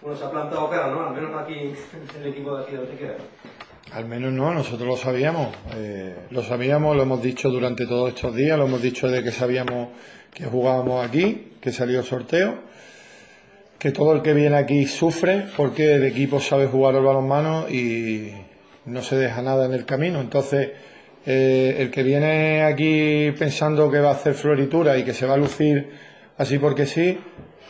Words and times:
Bueno, 0.00 0.16
se 0.16 0.24
ha 0.24 0.30
plantado 0.30 0.68
cara, 0.68 0.88
¿no? 0.88 1.08
Al 1.08 1.14
menos 1.14 1.42
aquí, 1.42 1.74
el 2.20 2.26
equipo 2.26 2.56
de 2.56 2.64
aquí. 2.64 2.74
Al 3.92 4.06
menos 4.06 4.32
no, 4.32 4.52
nosotros 4.52 4.88
lo 4.88 4.96
sabíamos. 4.96 5.54
Eh, 5.76 6.14
lo 6.30 6.42
sabíamos, 6.42 6.96
lo 6.96 7.02
hemos 7.02 7.22
dicho 7.22 7.48
durante 7.48 7.86
todos 7.86 8.14
estos 8.14 8.34
días, 8.34 8.58
lo 8.58 8.66
hemos 8.66 8.82
dicho 8.82 9.08
de 9.08 9.22
que 9.22 9.30
sabíamos 9.30 9.88
que 10.32 10.44
jugábamos 10.44 11.06
aquí, 11.06 11.52
que 11.60 11.70
salió 11.70 12.00
el 12.00 12.04
sorteo, 12.04 12.58
que 13.78 13.92
todo 13.92 14.12
el 14.14 14.22
que 14.22 14.34
viene 14.34 14.56
aquí 14.56 14.86
sufre 14.86 15.46
porque 15.56 15.94
el 15.94 16.04
equipo 16.04 16.40
sabe 16.40 16.66
jugar 16.66 16.96
al 16.96 17.04
balonmano 17.04 17.68
y 17.68 18.32
no 18.86 19.02
se 19.02 19.16
deja 19.16 19.42
nada 19.42 19.66
en 19.66 19.74
el 19.74 19.84
camino. 19.84 20.20
Entonces, 20.20 20.72
eh, 21.24 21.76
el 21.78 21.90
que 21.90 22.02
viene 22.02 22.64
aquí 22.64 23.30
pensando 23.38 23.90
que 23.90 24.00
va 24.00 24.10
a 24.10 24.14
hacer 24.14 24.34
floritura 24.34 24.98
y 24.98 25.04
que 25.04 25.14
se 25.14 25.24
va 25.24 25.34
a 25.34 25.38
lucir 25.38 25.90
así 26.38 26.58
porque 26.58 26.86
sí, 26.86 27.20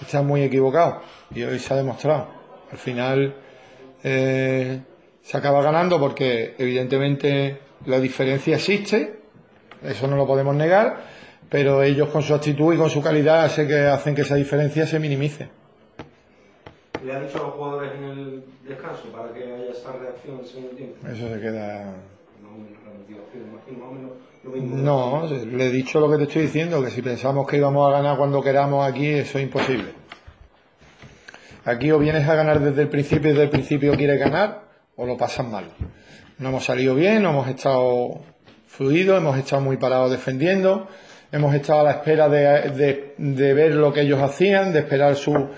está 0.00 0.22
muy 0.22 0.42
equivocado. 0.42 1.02
Y 1.34 1.42
hoy 1.42 1.58
se 1.58 1.74
ha 1.74 1.76
demostrado. 1.76 2.28
Al 2.70 2.78
final 2.78 3.34
eh, 4.02 4.80
se 5.22 5.36
acaba 5.36 5.62
ganando 5.62 5.98
porque 5.98 6.54
evidentemente 6.58 7.58
la 7.86 8.00
diferencia 8.00 8.56
existe, 8.56 9.20
eso 9.82 10.06
no 10.06 10.16
lo 10.16 10.26
podemos 10.26 10.54
negar, 10.54 11.04
pero 11.50 11.82
ellos 11.82 12.08
con 12.08 12.22
su 12.22 12.34
actitud 12.34 12.74
y 12.74 12.76
con 12.76 12.90
su 12.90 13.02
calidad 13.02 13.48
sé 13.50 13.66
que 13.66 13.80
hacen 13.80 14.14
que 14.14 14.22
esa 14.22 14.34
diferencia 14.34 14.86
se 14.86 14.98
minimice. 14.98 15.48
¿Le 17.04 17.14
ha 17.14 17.20
dicho 17.20 17.38
a 17.38 17.42
los 17.42 17.52
jugadores 17.52 17.92
en 17.96 18.04
el 18.04 18.44
descanso 18.66 19.12
para 19.12 19.32
que 19.32 19.44
haya 19.44 19.70
esa 19.70 19.92
reacción 19.92 20.36
en 20.36 20.40
el 20.40 20.46
segundo 20.46 20.76
tiempo? 20.76 21.06
Eso 21.06 21.28
se 21.28 21.40
queda 21.40 21.94
No, 22.56 22.90
la 22.90 22.98
motivación, 22.98 23.42
imagino 23.50 23.78
más 23.78 23.88
o 23.88 23.94
menos 23.94 24.10
lo 24.44 24.50
mismo. 24.50 24.76
No, 24.76 25.26
le 25.56 25.66
he 25.66 25.70
dicho 25.70 26.00
lo 26.00 26.10
que 26.10 26.16
te 26.18 26.22
estoy 26.24 26.42
diciendo, 26.42 26.82
que 26.82 26.90
si 26.90 27.02
pensamos 27.02 27.46
que 27.46 27.56
íbamos 27.56 27.88
a 27.88 27.92
ganar 27.96 28.16
cuando 28.16 28.42
queramos 28.42 28.86
aquí, 28.86 29.06
eso 29.08 29.38
es 29.38 29.44
imposible. 29.44 29.92
Aquí 31.64 31.90
o 31.90 31.98
vienes 31.98 32.28
a 32.28 32.34
ganar 32.34 32.60
desde 32.60 32.82
el 32.82 32.88
principio 32.88 33.30
y 33.30 33.32
desde 33.32 33.44
el 33.44 33.50
principio 33.50 33.94
quieres 33.96 34.20
ganar, 34.20 34.64
o 34.96 35.06
lo 35.06 35.16
pasas 35.16 35.46
mal. 35.46 35.64
No 36.38 36.48
hemos 36.50 36.64
salido 36.64 36.94
bien, 36.94 37.22
no 37.22 37.30
hemos 37.30 37.48
estado 37.48 38.20
fluidos, 38.66 39.18
hemos 39.18 39.38
estado 39.38 39.62
muy 39.62 39.76
parados 39.78 40.10
defendiendo, 40.10 40.88
hemos 41.32 41.54
estado 41.54 41.80
a 41.80 41.84
la 41.84 41.90
espera 41.92 42.28
de, 42.28 42.70
de- 42.70 43.14
de 43.16 43.54
ver 43.54 43.74
lo 43.74 43.92
que 43.92 44.02
ellos 44.02 44.20
hacían, 44.20 44.72
de 44.72 44.80
esperar 44.80 45.16
su, 45.16 45.48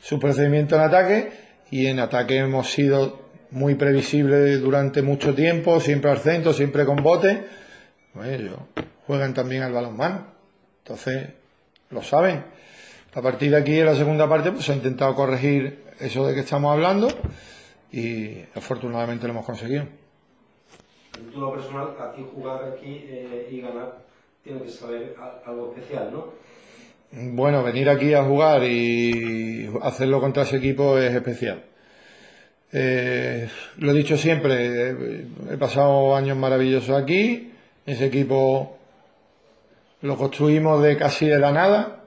su 0.00 0.18
procedimiento 0.18 0.76
en 0.76 0.80
ataque, 0.82 1.32
y 1.70 1.86
en 1.86 1.98
ataque 2.00 2.38
hemos 2.38 2.70
sido 2.70 3.28
muy 3.50 3.74
previsibles 3.74 4.60
durante 4.60 5.02
mucho 5.02 5.34
tiempo, 5.34 5.80
siempre 5.80 6.10
al 6.10 6.18
centro, 6.18 6.52
siempre 6.52 6.84
con 6.84 6.96
bote. 7.02 7.44
Pues 8.12 8.28
ellos 8.40 8.56
juegan 9.06 9.34
también 9.34 9.62
al 9.62 9.72
balonmano. 9.72 10.26
Entonces, 10.84 11.28
lo 11.90 12.02
saben. 12.02 12.44
A 13.14 13.22
partir 13.22 13.50
de 13.50 13.56
aquí, 13.56 13.78
en 13.78 13.86
la 13.86 13.94
segunda 13.96 14.28
parte, 14.28 14.52
pues 14.52 14.64
se 14.64 14.72
ha 14.72 14.76
intentado 14.76 15.14
corregir 15.14 15.84
eso 15.98 16.26
de 16.26 16.34
que 16.34 16.40
estamos 16.40 16.72
hablando 16.72 17.08
y 17.92 18.38
afortunadamente 18.54 19.26
lo 19.26 19.32
hemos 19.32 19.44
conseguido. 19.46 19.84
En 21.18 21.30
todo 21.32 21.40
lo 21.50 21.52
personal, 21.54 21.88
aquí 22.00 22.24
jugar 22.34 22.64
aquí 22.72 23.04
eh, 23.08 23.48
y 23.50 23.60
ganar 23.60 23.98
tiene 24.44 24.62
que 24.62 24.68
saber 24.70 25.14
a- 25.18 25.42
algo 25.50 25.74
especial, 25.74 26.10
¿no? 26.12 26.26
Bueno, 27.12 27.64
venir 27.64 27.88
aquí 27.90 28.14
a 28.14 28.22
jugar 28.22 28.62
y 28.62 29.68
hacerlo 29.82 30.20
contra 30.20 30.44
ese 30.44 30.58
equipo 30.58 30.96
es 30.96 31.12
especial. 31.12 31.64
Eh, 32.72 33.48
lo 33.78 33.90
he 33.90 33.94
dicho 33.94 34.16
siempre, 34.16 34.90
he 35.50 35.56
pasado 35.58 36.14
años 36.14 36.36
maravillosos 36.36 36.96
aquí, 36.96 37.52
ese 37.84 38.06
equipo 38.06 38.78
lo 40.02 40.16
construimos 40.16 40.82
de 40.82 40.96
casi 40.96 41.26
de 41.26 41.38
la 41.38 41.52
nada, 41.52 42.04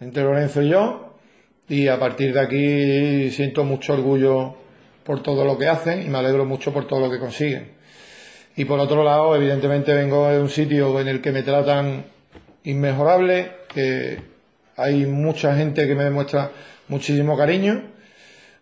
entre 0.00 0.22
Lorenzo 0.22 0.62
y 0.62 0.68
yo, 0.68 1.16
y 1.68 1.88
a 1.88 1.98
partir 1.98 2.32
de 2.34 2.40
aquí 2.40 3.30
siento 3.30 3.64
mucho 3.64 3.94
orgullo 3.94 4.56
por 5.04 5.22
todo 5.22 5.44
lo 5.44 5.56
que 5.56 5.68
hacen 5.68 6.02
y 6.02 6.10
me 6.10 6.18
alegro 6.18 6.44
mucho 6.44 6.72
por 6.72 6.86
todo 6.86 7.00
lo 7.00 7.10
que 7.10 7.18
consiguen. 7.18 7.72
Y 8.56 8.64
por 8.64 8.78
otro 8.78 9.02
lado, 9.04 9.34
evidentemente 9.36 9.94
vengo 9.94 10.28
de 10.28 10.40
un 10.40 10.48
sitio 10.48 10.98
en 11.00 11.08
el 11.08 11.20
que 11.20 11.32
me 11.32 11.42
tratan 11.42 12.04
inmejorable, 12.64 13.50
que 13.72 14.18
hay 14.76 15.06
mucha 15.06 15.54
gente 15.56 15.86
que 15.86 15.94
me 15.94 16.04
demuestra 16.04 16.50
muchísimo 16.88 17.36
cariño. 17.36 17.95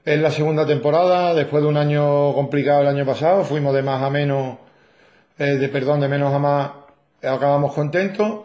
Es 0.04 0.20
la 0.20 0.30
segunda 0.30 0.66
temporada, 0.66 1.32
después 1.32 1.62
de 1.62 1.68
un 1.70 1.78
año 1.78 2.34
complicado 2.34 2.82
el 2.82 2.88
año 2.88 3.06
pasado, 3.06 3.42
fuimos 3.42 3.74
de 3.74 3.82
más 3.82 4.02
a 4.02 4.10
menos, 4.10 4.58
eh, 5.38 5.56
de 5.56 5.68
perdón, 5.70 6.00
de 6.00 6.08
menos 6.08 6.34
a 6.34 6.38
más, 6.38 6.70
acabamos 7.22 7.72
contentos. 7.72 8.42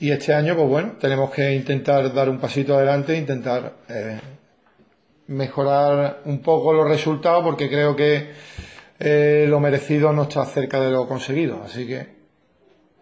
Y 0.00 0.10
este 0.10 0.34
año, 0.34 0.54
pues 0.54 0.68
bueno, 0.68 0.92
tenemos 1.00 1.30
que 1.30 1.54
intentar 1.54 2.12
dar 2.12 2.28
un 2.28 2.38
pasito 2.38 2.76
adelante, 2.76 3.16
intentar 3.16 3.72
eh, 3.88 4.20
mejorar 5.28 6.20
un 6.26 6.42
poco 6.42 6.74
los 6.74 6.86
resultados, 6.86 7.42
porque 7.42 7.70
creo 7.70 7.96
que 7.96 8.30
eh, 8.98 9.46
lo 9.48 9.60
merecido 9.60 10.12
no 10.12 10.24
está 10.24 10.44
cerca 10.44 10.78
de 10.78 10.90
lo 10.90 11.08
conseguido. 11.08 11.62
Así 11.64 11.86
que, 11.86 12.06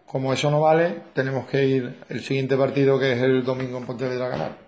como 0.05 0.31
eso 0.31 0.49
no 0.49 0.61
vale, 0.61 0.95
tenemos 1.13 1.45
que 1.47 1.65
ir 1.65 1.97
el 2.07 2.21
siguiente 2.21 2.55
partido, 2.55 2.97
que 2.97 3.11
es 3.11 3.21
el 3.21 3.43
domingo 3.43 3.77
en 3.77 3.85
Pontevedra, 3.85 4.27
a 4.27 4.29
ganar. 4.29 4.66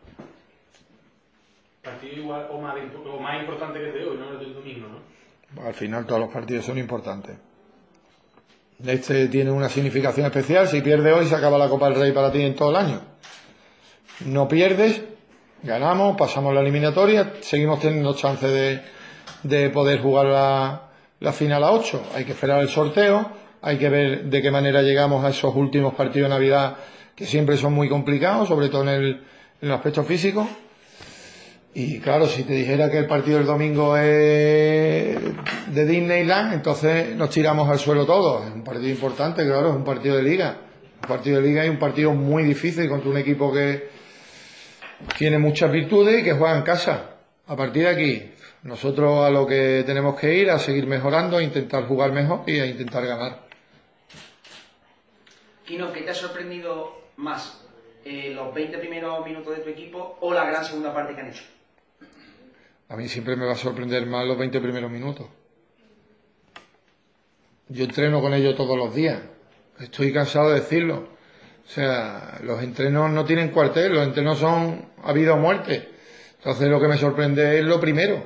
Partido 1.92 2.16
igual 2.24 2.48
o 2.52 2.60
más, 2.62 2.76
o 3.06 3.20
más 3.20 3.42
importante 3.42 3.80
que 3.80 3.88
el 3.88 3.94
de 3.94 4.06
hoy, 4.06 4.18
¿no? 4.18 4.32
El 4.32 4.40
del 4.40 4.54
domingo, 4.54 4.88
¿no? 4.88 5.66
Al 5.66 5.74
final 5.74 6.06
todos 6.06 6.22
los 6.22 6.32
partidos 6.32 6.66
son 6.66 6.78
importantes. 6.78 7.36
Este 8.86 9.28
tiene 9.28 9.52
una 9.52 9.68
significación 9.68 10.26
especial. 10.28 10.68
Si 10.68 10.82
pierde 10.82 11.12
hoy, 11.12 11.26
se 11.26 11.36
acaba 11.36 11.58
la 11.58 11.68
Copa 11.68 11.90
del 11.90 12.00
Rey 12.00 12.12
para 12.12 12.32
ti 12.32 12.42
en 12.42 12.56
todo 12.56 12.70
el 12.70 12.76
año. 12.78 13.02
No 14.26 14.48
pierdes, 14.48 15.04
ganamos, 15.64 16.16
pasamos 16.18 16.54
la 16.54 16.62
eliminatoria, 16.62 17.34
seguimos 17.42 17.80
teniendo 17.80 18.14
chance 18.16 18.48
de, 18.48 18.82
de 19.44 19.70
poder 19.70 20.00
jugar 20.02 20.28
la, 20.28 20.82
la 21.20 21.34
final 21.34 21.64
a 21.64 21.72
8. 21.72 22.04
Hay 22.16 22.26
que 22.26 22.34
esperar 22.34 22.62
el 22.62 22.70
sorteo, 22.70 23.32
hay 23.62 23.78
que 23.78 23.90
ver 23.90 24.24
de 24.26 24.42
qué 24.42 24.52
manera 24.52 24.82
llegamos 24.82 25.26
a 25.26 25.30
esos 25.30 25.56
últimos 25.56 25.94
partidos 25.96 26.30
de 26.30 26.36
Navidad 26.36 26.78
que 27.16 27.26
siempre 27.26 27.58
son 27.58 27.74
muy 27.74 27.90
complicados, 27.90 28.48
sobre 28.48 28.70
todo 28.70 28.84
en 28.84 28.90
el, 28.90 29.06
en 29.62 29.70
el 29.70 29.72
aspecto 29.72 30.04
físico. 30.04 30.48
Y 31.74 32.00
claro, 32.00 32.26
si 32.26 32.44
te 32.44 32.54
dijera 32.54 32.90
que 32.90 32.98
el 32.98 33.08
partido 33.08 33.38
del 33.38 33.46
domingo 33.46 33.96
es 33.96 35.20
de 35.74 35.86
Disneyland, 35.86 36.54
entonces 36.54 37.16
nos 37.16 37.30
tiramos 37.30 37.70
al 37.70 37.78
suelo 37.78 38.06
todos. 38.06 38.48
Es 38.48 38.54
un 38.54 38.64
partido 38.64 38.90
importante, 38.90 39.46
claro, 39.46 39.70
es 39.70 39.76
un 39.76 39.84
partido 39.84 40.18
de 40.18 40.24
liga. 40.24 40.58
Un 41.04 41.08
partido 41.08 41.40
de 41.40 41.48
liga 41.48 41.66
y 41.66 41.70
un 41.70 41.78
partido 41.78 42.12
muy 42.14 42.44
difícil 42.44 42.90
contra 42.90 43.10
un 43.10 43.18
equipo 43.18 43.54
que 43.54 43.90
tiene 45.18 45.38
muchas 45.38 45.72
virtudes 45.72 46.22
y 46.22 46.24
que 46.24 46.34
juega 46.34 46.58
en 46.58 46.64
casa. 46.64 47.18
A 47.48 47.56
partir 47.56 47.84
de 47.84 47.90
aquí, 47.90 48.32
nosotros 48.64 49.26
a 49.26 49.30
lo 49.30 49.46
que 49.46 49.84
tenemos 49.86 50.20
que 50.20 50.34
ir, 50.34 50.50
a 50.50 50.60
seguir 50.60 50.88
mejorando, 50.88 51.38
a 51.38 51.44
intentar 51.44 51.86
jugar 51.86 52.12
mejor 52.12 52.42
y 52.48 52.60
a 52.60 52.66
intentar 52.66 53.06
ganar. 53.06 53.48
Kino, 55.66 55.94
¿qué 55.94 56.02
te 56.02 56.10
ha 56.10 56.16
sorprendido 56.16 57.00
más? 57.18 57.64
Eh, 58.04 58.32
¿Los 58.34 58.54
20 58.56 58.78
primeros 58.80 59.24
minutos 59.24 59.56
de 59.56 59.64
tu 59.64 59.70
equipo 59.70 60.18
o 60.20 60.34
la 60.34 60.46
gran 60.46 60.66
segunda 60.66 60.94
parte 60.94 61.14
que 61.14 61.22
han 61.22 61.30
hecho? 61.30 61.44
A 62.90 62.96
mí 62.96 63.08
siempre 63.08 63.36
me 63.36 63.46
va 63.46 63.54
a 63.54 63.56
sorprender 63.56 64.06
más 64.08 64.26
los 64.26 64.38
20 64.38 64.60
primeros 64.60 64.90
minutos. 64.90 65.28
Yo 67.68 67.84
entreno 67.86 68.20
con 68.20 68.34
ellos 68.34 68.56
todos 68.56 68.76
los 68.76 68.96
días. 68.96 69.22
Estoy 69.80 70.12
cansado 70.12 70.50
de 70.50 70.56
decirlo. 70.56 71.08
O 71.66 71.70
sea, 71.70 72.40
los 72.44 72.64
entrenos 72.64 73.12
no 73.12 73.26
tienen 73.26 73.50
cuartel, 73.50 73.94
los 73.94 74.08
entrenos 74.08 74.40
son 74.40 74.90
a 75.04 75.14
vida 75.14 75.34
o 75.34 75.38
muerte. 75.38 75.88
Entonces 76.38 76.68
lo 76.68 76.82
que 76.82 76.88
me 76.88 76.98
sorprende 76.98 77.60
es 77.60 77.66
lo 77.66 77.80
primero. 77.80 78.24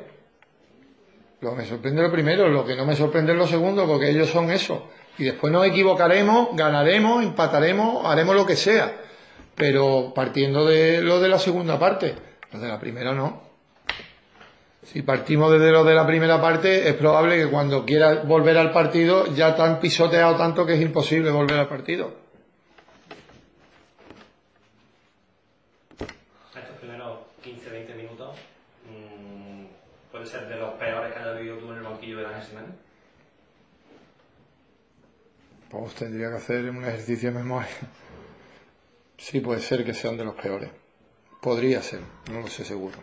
Lo 1.42 1.52
que 1.52 1.58
me 1.58 1.66
sorprende 1.66 2.02
es 2.02 2.08
lo 2.08 2.14
primero, 2.14 2.48
lo 2.48 2.66
que 2.66 2.78
no 2.78 2.86
me 2.86 2.96
sorprende 2.96 3.34
es 3.34 3.38
lo 3.38 3.48
segundo, 3.48 3.86
porque 3.86 4.10
ellos 4.10 4.30
son 4.30 4.50
eso. 4.50 4.90
Y 5.18 5.26
después 5.26 5.52
nos 5.52 5.68
equivocaremos, 5.68 6.56
ganaremos, 6.56 7.22
empataremos, 7.22 8.06
haremos 8.06 8.34
lo 8.34 8.46
que 8.46 8.56
sea. 8.56 8.96
Pero 9.56 10.14
partiendo 10.16 10.66
de 10.66 11.02
lo 11.02 11.20
de 11.20 11.28
la 11.28 11.38
segunda 11.38 11.78
parte, 11.78 12.16
lo 12.54 12.60
de 12.60 12.68
la 12.70 12.80
primera 12.80 13.14
no. 13.14 13.43
Si 14.86 15.02
partimos 15.02 15.52
desde 15.52 15.72
lo 15.72 15.84
de 15.84 15.96
la 15.96 16.06
primera 16.06 16.42
parte, 16.42 16.90
es 16.90 16.96
probable 16.96 17.38
que 17.38 17.50
cuando 17.50 17.86
quieras 17.86 18.28
volver 18.28 18.58
al 18.58 18.72
partido 18.72 19.26
ya 19.28 19.56
te 19.56 19.62
han 19.62 19.80
pisoteado 19.80 20.36
tanto 20.36 20.66
que 20.66 20.74
es 20.74 20.82
imposible 20.82 21.32
volver 21.32 21.60
al 21.60 21.70
partido. 21.70 22.14
Estos 26.56 26.78
primeros 26.80 27.20
15-20 27.44 27.96
minutos 27.96 28.36
mm, 28.90 29.66
puede 30.12 30.26
ser 30.26 30.50
de 30.50 30.58
los 30.58 30.74
peores 30.74 31.14
que 31.14 31.20
hayas 31.20 31.38
vivido 31.38 31.58
tú 31.58 31.72
en 31.72 31.78
el 31.78 31.84
banquillo 31.84 32.18
de 32.18 32.26
Ángel 32.26 32.44
Jiménez. 32.44 32.76
Pues 35.70 35.96
tendría 35.96 36.30
que 36.30 36.36
hacer 36.36 36.70
un 36.70 36.84
ejercicio 36.84 37.32
de 37.32 37.40
memoria. 37.40 37.70
Sí, 39.18 39.40
puede 39.40 39.62
ser 39.62 39.86
que 39.86 39.94
sean 39.94 40.18
de 40.18 40.26
los 40.26 40.36
peores. 40.36 40.70
Podría 41.42 41.82
ser, 41.82 42.02
no 42.30 42.42
lo 42.42 42.48
sé 42.48 42.66
seguro. 42.66 42.98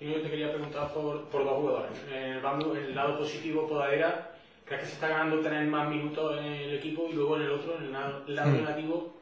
Y 0.00 0.12
yo 0.12 0.20
te 0.22 0.30
quería 0.30 0.52
preguntar 0.52 0.92
por, 0.92 1.24
por 1.28 1.44
dos 1.44 1.56
jugadores. 1.56 1.90
El, 2.12 2.40
el 2.88 2.94
lado 2.94 3.18
positivo, 3.18 3.66
Podadera, 3.66 4.30
¿crees 4.64 4.82
que 4.82 4.86
se 4.88 4.92
está 4.94 5.08
ganando 5.08 5.40
tener 5.40 5.66
más 5.66 5.88
minutos 5.88 6.38
en 6.38 6.44
el 6.52 6.74
equipo? 6.76 7.08
Y 7.10 7.14
luego 7.14 7.36
en 7.36 7.42
el 7.42 7.50
otro, 7.50 7.76
en 7.78 7.84
el 7.86 7.92
lado, 7.92 8.22
el 8.28 8.34
lado 8.36 8.50
Mm. 8.50 8.56
negativo, 8.58 9.14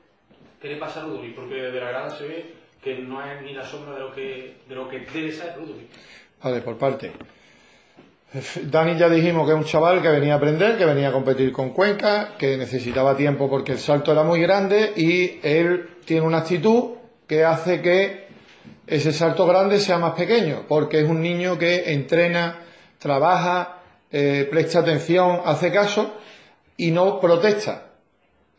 ¿qué 0.60 0.68
le 0.68 0.76
pasa 0.76 1.00
a 1.00 1.04
Rudovic? 1.04 1.34
Porque 1.34 1.54
de 1.54 1.80
la 1.80 1.88
grada 1.88 2.10
se 2.10 2.26
ve 2.28 2.54
que 2.82 2.98
no 2.98 3.24
es 3.24 3.40
ni 3.42 3.54
la 3.54 3.64
sombra 3.64 3.94
de 3.94 4.00
lo 4.00 4.12
que, 4.12 4.56
de 4.68 4.74
lo 4.74 4.88
que 4.88 5.00
debe 5.00 5.32
ser 5.32 5.56
Rudovic. 5.56 5.88
Vale, 6.42 6.60
por 6.60 6.76
parte. 6.76 7.12
Dani 8.64 8.98
ya 8.98 9.08
dijimos 9.08 9.46
que 9.46 9.52
es 9.54 9.58
un 9.58 9.64
chaval 9.64 10.02
que 10.02 10.08
venía 10.08 10.34
a 10.34 10.36
aprender, 10.36 10.76
que 10.76 10.84
venía 10.84 11.08
a 11.08 11.12
competir 11.12 11.52
con 11.52 11.70
Cuenca, 11.70 12.34
que 12.36 12.56
necesitaba 12.58 13.16
tiempo 13.16 13.48
porque 13.48 13.72
el 13.72 13.78
salto 13.78 14.12
era 14.12 14.24
muy 14.24 14.40
grande 14.42 14.92
y 14.94 15.40
él 15.42 15.88
tiene 16.04 16.26
una 16.26 16.38
actitud 16.38 16.96
que 17.26 17.44
hace 17.44 17.80
que 17.80 18.25
ese 18.86 19.12
salto 19.12 19.46
grande 19.46 19.80
sea 19.80 19.98
más 19.98 20.12
pequeño, 20.12 20.64
porque 20.68 21.00
es 21.00 21.08
un 21.08 21.20
niño 21.20 21.58
que 21.58 21.92
entrena, 21.92 22.60
trabaja, 22.98 23.82
eh, 24.10 24.46
presta 24.50 24.80
atención, 24.80 25.40
hace 25.44 25.72
caso 25.72 26.14
y 26.76 26.90
no 26.90 27.20
protesta. 27.20 27.88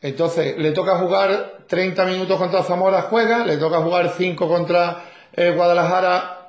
Entonces, 0.01 0.57
le 0.57 0.71
toca 0.71 0.97
jugar 0.97 1.65
30 1.67 2.05
minutos 2.05 2.37
contra 2.37 2.63
Zamora, 2.63 3.03
juega, 3.03 3.45
le 3.45 3.57
toca 3.57 3.79
jugar 3.79 4.13
5 4.15 4.47
contra 4.47 5.03
eh, 5.33 5.51
Guadalajara, 5.55 6.45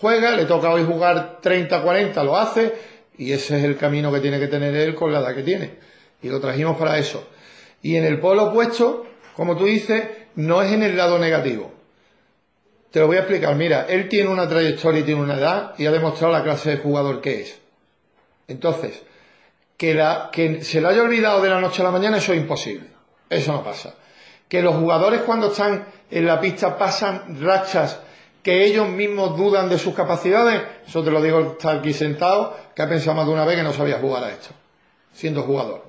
juega, 0.00 0.32
le 0.32 0.46
toca 0.46 0.70
hoy 0.70 0.84
jugar 0.84 1.38
30-40, 1.42 2.24
lo 2.24 2.36
hace, 2.36 2.74
y 3.16 3.32
ese 3.32 3.58
es 3.58 3.64
el 3.64 3.76
camino 3.76 4.12
que 4.12 4.20
tiene 4.20 4.38
que 4.40 4.48
tener 4.48 4.74
él 4.74 4.94
con 4.94 5.12
la 5.12 5.20
edad 5.20 5.34
que 5.34 5.42
tiene. 5.42 5.76
Y 6.22 6.28
lo 6.28 6.40
trajimos 6.40 6.76
para 6.76 6.98
eso. 6.98 7.28
Y 7.82 7.96
en 7.96 8.04
el 8.04 8.18
polo 8.20 8.46
opuesto, 8.46 9.06
como 9.36 9.56
tú 9.56 9.66
dices, 9.66 10.08
no 10.34 10.62
es 10.62 10.72
en 10.72 10.82
el 10.82 10.96
lado 10.96 11.18
negativo. 11.18 11.77
Te 12.90 13.00
lo 13.00 13.06
voy 13.06 13.16
a 13.16 13.20
explicar. 13.20 13.54
Mira, 13.54 13.86
él 13.88 14.08
tiene 14.08 14.30
una 14.30 14.48
trayectoria 14.48 15.00
y 15.00 15.04
tiene 15.04 15.20
una 15.20 15.34
edad 15.34 15.74
y 15.78 15.86
ha 15.86 15.90
demostrado 15.90 16.32
la 16.32 16.42
clase 16.42 16.70
de 16.70 16.76
jugador 16.78 17.20
que 17.20 17.42
es. 17.42 17.60
Entonces, 18.46 19.02
que, 19.76 19.94
la, 19.94 20.30
que 20.32 20.62
se 20.62 20.80
le 20.80 20.88
haya 20.88 21.02
olvidado 21.02 21.42
de 21.42 21.50
la 21.50 21.60
noche 21.60 21.82
a 21.82 21.84
la 21.84 21.90
mañana, 21.90 22.16
eso 22.16 22.32
es 22.32 22.38
imposible. 22.38 22.88
Eso 23.28 23.52
no 23.52 23.62
pasa. 23.62 23.94
Que 24.48 24.62
los 24.62 24.76
jugadores 24.76 25.20
cuando 25.22 25.48
están 25.48 25.86
en 26.10 26.26
la 26.26 26.40
pista 26.40 26.78
pasan 26.78 27.40
rachas 27.42 28.00
que 28.42 28.64
ellos 28.64 28.88
mismos 28.88 29.36
dudan 29.36 29.68
de 29.68 29.78
sus 29.78 29.94
capacidades, 29.94 30.62
eso 30.86 31.04
te 31.04 31.10
lo 31.10 31.20
digo 31.20 31.40
estar 31.52 31.78
aquí 31.78 31.92
sentado, 31.92 32.56
que 32.74 32.80
ha 32.80 32.88
pensado 32.88 33.16
más 33.16 33.26
de 33.26 33.32
una 33.32 33.44
vez 33.44 33.56
que 33.56 33.62
no 33.62 33.74
sabía 33.74 33.98
jugar 33.98 34.24
a 34.24 34.30
esto, 34.30 34.50
siendo 35.12 35.42
jugador. 35.42 35.84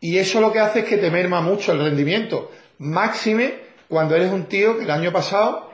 Y 0.00 0.18
eso 0.18 0.40
lo 0.40 0.52
que 0.52 0.58
hace 0.58 0.80
es 0.80 0.84
que 0.86 0.96
te 0.96 1.10
merma 1.10 1.40
mucho 1.40 1.72
el 1.72 1.78
rendimiento. 1.78 2.50
Máxime 2.78 3.60
cuando 3.88 4.16
eres 4.16 4.32
un 4.32 4.46
tío 4.46 4.76
que 4.76 4.84
el 4.84 4.90
año 4.90 5.12
pasado, 5.12 5.70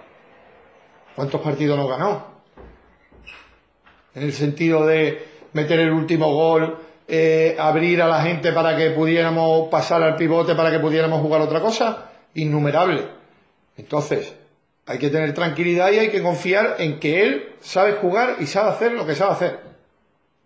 ¿cuántos 1.17 1.41
partidos 1.41 1.77
no 1.77 1.89
ganó? 1.89 2.25
En 4.15 4.23
el 4.23 4.33
sentido 4.33 4.87
de 4.87 5.27
meter 5.53 5.81
el 5.81 5.91
último 5.91 6.33
gol, 6.33 6.79
eh, 7.09 7.57
abrir 7.59 8.03
a 8.03 8.09
la 8.09 8.23
gente 8.23 8.53
para 8.53 8.77
que 8.77 8.91
pudiéramos 8.91 9.69
pasar 9.69 10.03
al 10.03 10.17
pivote, 10.17 10.55
para 10.55 10.71
que 10.71 10.79
pudiéramos 10.79 11.21
jugar 11.21 11.41
otra 11.41 11.61
cosa, 11.61 12.11
innumerable. 12.35 13.05
Entonces, 13.77 14.35
hay 14.87 14.99
que 14.99 15.11
tener 15.11 15.35
tranquilidad 15.35 15.91
y 15.93 15.99
hay 15.99 16.11
que 16.11 16.23
confiar 16.23 16.77
en 16.79 16.99
que 16.99 17.23
él 17.23 17.49
sabe 17.61 17.93
jugar 17.95 18.37
y 18.41 18.47
sabe 18.47 18.71
hacer 18.71 18.93
lo 18.93 19.07
que 19.07 19.15
sabe 19.15 19.33
hacer. 19.33 19.61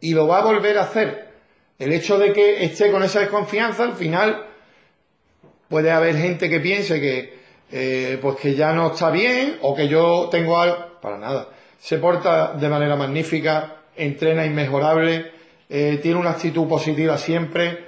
Y 0.00 0.14
lo 0.14 0.26
va 0.26 0.40
a 0.40 0.44
volver 0.44 0.78
a 0.78 0.82
hacer. 0.82 1.28
El 1.78 1.93
hecho 1.93 2.19
de 2.19 2.32
que 2.32 2.64
esté 2.64 2.90
con 2.90 3.02
esa 3.02 3.20
desconfianza, 3.20 3.84
al 3.84 3.94
final 3.94 4.46
puede 5.69 5.90
haber 5.90 6.16
gente 6.16 6.49
que 6.49 6.61
piense 6.61 7.00
que 7.00 7.44
eh, 7.70 8.19
pues 8.20 8.37
que 8.37 8.55
ya 8.55 8.72
no 8.72 8.93
está 8.93 9.11
bien 9.11 9.58
o 9.62 9.75
que 9.75 9.88
yo 9.88 10.28
tengo 10.31 10.58
algo. 10.58 10.94
Para 11.00 11.19
nada. 11.19 11.49
Se 11.78 11.99
porta 11.99 12.55
de 12.55 12.69
manera 12.69 12.96
magnífica, 12.96 13.76
entrena 13.96 14.46
inmejorable, 14.46 15.32
eh, 15.69 15.99
tiene 16.02 16.19
una 16.19 16.31
actitud 16.31 16.66
positiva 16.66 17.19
siempre. 17.19 17.87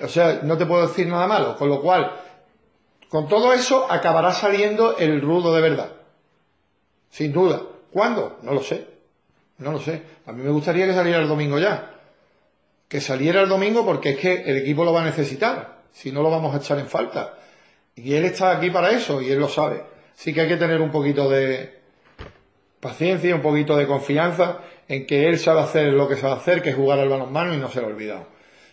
O 0.00 0.08
sea, 0.08 0.40
no 0.42 0.56
te 0.56 0.66
puedo 0.66 0.86
decir 0.86 1.06
nada 1.06 1.26
malo. 1.26 1.56
Con 1.56 1.68
lo 1.68 1.80
cual, 1.80 2.12
con 3.08 3.26
todo 3.28 3.52
eso 3.52 3.90
acabará 3.90 4.32
saliendo 4.32 4.96
el 4.98 5.20
rudo 5.20 5.54
de 5.54 5.62
verdad. 5.62 5.92
Sin 7.10 7.32
duda. 7.32 7.62
¿Cuándo? 7.90 8.38
No 8.42 8.52
lo 8.52 8.62
sé. 8.62 8.86
No 9.58 9.72
lo 9.72 9.80
sé. 9.80 10.02
A 10.26 10.32
mí 10.32 10.42
me 10.42 10.50
gustaría 10.50 10.86
que 10.86 10.92
saliera 10.92 11.20
el 11.20 11.28
domingo 11.28 11.58
ya. 11.58 11.94
Que 12.86 13.00
saliera 13.00 13.42
el 13.42 13.48
domingo 13.48 13.84
porque 13.84 14.10
es 14.10 14.18
que 14.18 14.42
el 14.42 14.58
equipo 14.58 14.84
lo 14.84 14.92
va 14.92 15.02
a 15.02 15.06
necesitar. 15.06 15.78
Si 15.92 16.12
no 16.12 16.22
lo 16.22 16.30
vamos 16.30 16.54
a 16.54 16.58
echar 16.58 16.78
en 16.78 16.86
falta. 16.86 17.34
Y 18.02 18.14
él 18.14 18.24
está 18.24 18.56
aquí 18.56 18.70
para 18.70 18.90
eso 18.90 19.20
y 19.20 19.30
él 19.30 19.38
lo 19.38 19.48
sabe. 19.48 19.82
Así 20.16 20.32
que 20.32 20.42
hay 20.42 20.48
que 20.48 20.56
tener 20.56 20.80
un 20.80 20.90
poquito 20.90 21.28
de 21.28 21.78
paciencia, 22.80 23.34
un 23.34 23.42
poquito 23.42 23.76
de 23.76 23.86
confianza 23.86 24.58
en 24.86 25.06
que 25.06 25.28
él 25.28 25.38
sabe 25.38 25.60
hacer 25.60 25.92
lo 25.92 26.08
que 26.08 26.16
sabe 26.16 26.34
hacer, 26.34 26.62
que 26.62 26.70
es 26.70 26.76
jugar 26.76 27.00
al 27.00 27.08
balonmano 27.08 27.54
y 27.54 27.56
no 27.56 27.68
se 27.68 27.80
lo 27.80 27.88
ha 27.88 27.90
olvidado. 27.90 28.26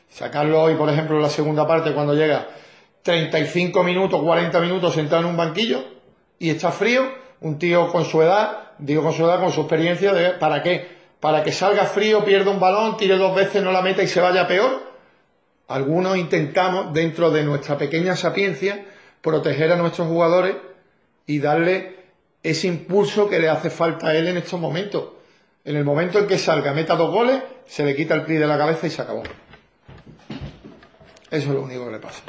Sacarlo 0.09 0.61
hoy, 0.61 0.75
por 0.75 0.89
ejemplo, 0.89 1.15
en 1.15 1.23
la 1.23 1.29
segunda 1.29 1.67
parte 1.67 1.93
cuando 1.93 2.13
llega 2.13 2.47
35 3.01 3.83
minutos, 3.83 4.21
40 4.21 4.59
minutos 4.59 4.93
sentado 4.93 5.23
en 5.23 5.29
un 5.29 5.37
banquillo 5.37 5.83
y 6.37 6.51
está 6.51 6.71
frío, 6.71 7.03
un 7.41 7.57
tío 7.57 7.91
con 7.91 8.05
su 8.05 8.21
edad, 8.21 8.71
digo 8.77 9.01
con 9.01 9.13
su 9.13 9.25
edad, 9.25 9.39
con 9.39 9.51
su 9.51 9.61
experiencia, 9.61 10.13
de, 10.13 10.31
¿para 10.31 10.61
qué? 10.61 10.87
Para 11.19 11.43
que 11.43 11.51
salga 11.51 11.85
frío, 11.85 12.23
pierda 12.23 12.51
un 12.51 12.59
balón, 12.59 12.97
tire 12.97 13.17
dos 13.17 13.35
veces, 13.35 13.63
no 13.63 13.71
la 13.71 13.81
meta 13.81 14.03
y 14.03 14.07
se 14.07 14.21
vaya 14.21 14.47
peor. 14.47 14.83
Algunos 15.67 16.15
intentamos, 16.17 16.93
dentro 16.93 17.31
de 17.31 17.43
nuestra 17.43 17.77
pequeña 17.77 18.15
sapiencia, 18.15 18.85
proteger 19.25 19.71
a 19.71 19.75
nuestros 19.75 20.07
jugadores 20.07 20.55
y 21.25 21.39
darle 21.39 21.95
ese 22.43 22.67
impulso 22.67 23.27
que 23.27 23.39
le 23.39 23.49
hace 23.49 23.71
falta 23.71 24.09
a 24.09 24.15
él 24.15 24.27
en 24.27 24.37
estos 24.37 24.59
momentos. 24.59 25.03
En 25.65 25.75
el 25.75 25.83
momento 25.83 26.19
en 26.19 26.27
que 26.27 26.37
salga, 26.37 26.73
meta 26.73 26.95
dos 26.95 27.11
goles, 27.11 27.41
se 27.65 27.83
le 27.83 27.95
quita 27.95 28.13
el 28.13 28.21
PRI 28.23 28.35
de 28.37 28.45
la 28.45 28.55
cabeza 28.55 28.85
y 28.85 28.91
se 28.91 29.01
acabó. 29.01 29.23
Eso 29.23 29.31
es 31.31 31.47
lo 31.47 31.61
único 31.63 31.85
que 31.85 31.91
le 31.93 31.99
pasa. 31.99 32.21